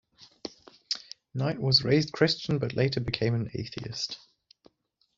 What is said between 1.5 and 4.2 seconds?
was raised Christian, but later became an atheist.